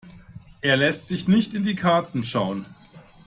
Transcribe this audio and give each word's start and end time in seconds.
Er 0.61 0.77
lässt 0.77 1.05
sich 1.05 1.27
nicht 1.27 1.53
in 1.53 1.61
die 1.61 1.75
Karten 1.75 2.23
schauen. 2.23 2.65